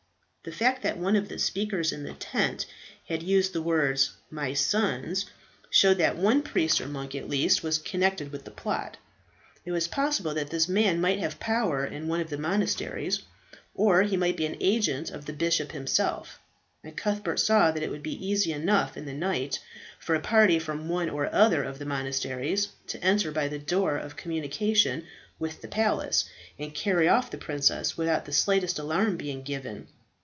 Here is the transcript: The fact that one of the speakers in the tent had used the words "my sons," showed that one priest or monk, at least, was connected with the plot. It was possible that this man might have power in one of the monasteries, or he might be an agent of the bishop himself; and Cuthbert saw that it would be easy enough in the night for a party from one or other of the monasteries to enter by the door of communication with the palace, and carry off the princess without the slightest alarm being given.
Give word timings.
The 0.43 0.51
fact 0.51 0.81
that 0.81 0.97
one 0.97 1.15
of 1.15 1.29
the 1.29 1.37
speakers 1.37 1.91
in 1.91 2.01
the 2.01 2.13
tent 2.15 2.65
had 3.07 3.21
used 3.21 3.53
the 3.53 3.61
words 3.61 4.13
"my 4.31 4.55
sons," 4.55 5.25
showed 5.69 5.99
that 5.99 6.17
one 6.17 6.41
priest 6.41 6.81
or 6.81 6.87
monk, 6.87 7.13
at 7.13 7.29
least, 7.29 7.61
was 7.61 7.77
connected 7.77 8.31
with 8.31 8.43
the 8.43 8.49
plot. 8.49 8.97
It 9.65 9.71
was 9.71 9.87
possible 9.87 10.33
that 10.33 10.49
this 10.49 10.67
man 10.67 10.99
might 10.99 11.19
have 11.19 11.39
power 11.39 11.85
in 11.85 12.07
one 12.07 12.21
of 12.21 12.31
the 12.31 12.39
monasteries, 12.39 13.21
or 13.75 14.01
he 14.01 14.17
might 14.17 14.35
be 14.35 14.47
an 14.47 14.57
agent 14.59 15.11
of 15.11 15.25
the 15.27 15.31
bishop 15.33 15.73
himself; 15.73 16.39
and 16.83 16.97
Cuthbert 16.97 17.39
saw 17.39 17.69
that 17.69 17.83
it 17.83 17.91
would 17.91 18.01
be 18.01 18.25
easy 18.27 18.51
enough 18.51 18.97
in 18.97 19.05
the 19.05 19.13
night 19.13 19.59
for 19.99 20.15
a 20.15 20.19
party 20.19 20.57
from 20.57 20.89
one 20.89 21.11
or 21.11 21.31
other 21.31 21.61
of 21.63 21.77
the 21.77 21.85
monasteries 21.85 22.69
to 22.87 23.03
enter 23.03 23.31
by 23.31 23.47
the 23.47 23.59
door 23.59 23.95
of 23.95 24.15
communication 24.15 25.05
with 25.37 25.61
the 25.61 25.67
palace, 25.67 26.27
and 26.57 26.73
carry 26.73 27.07
off 27.07 27.29
the 27.29 27.37
princess 27.37 27.95
without 27.95 28.25
the 28.25 28.33
slightest 28.33 28.79
alarm 28.79 29.15
being 29.17 29.43
given. 29.43 29.87